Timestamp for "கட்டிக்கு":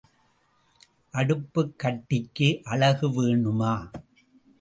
1.77-2.61